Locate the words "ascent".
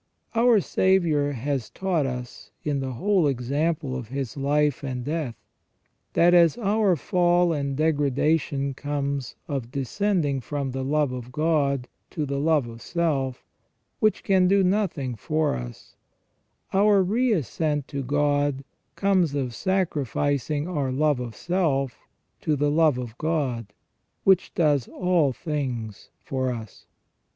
17.33-17.87